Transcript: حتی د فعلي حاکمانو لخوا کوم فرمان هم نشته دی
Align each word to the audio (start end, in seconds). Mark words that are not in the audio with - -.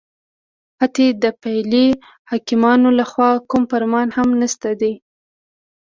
حتی 0.81 1.05
د 1.23 1.25
فعلي 1.41 1.87
حاکمانو 2.29 2.89
لخوا 2.99 3.31
کوم 3.49 3.63
فرمان 3.71 4.07
هم 4.17 4.29
نشته 4.41 4.69
دی 4.81 4.93